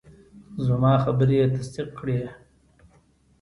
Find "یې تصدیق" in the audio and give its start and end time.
1.41-1.89